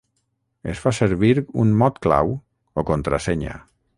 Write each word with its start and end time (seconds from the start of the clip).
Es 0.71 0.79
fa 0.85 0.93
servir 0.99 1.33
un 1.65 1.75
mot-clau, 1.83 2.33
o 2.83 2.87
contrasenya. 2.91 3.57